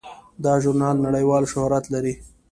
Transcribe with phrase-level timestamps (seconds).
[0.43, 2.13] دا ژورنال نړیوال شهرت لري.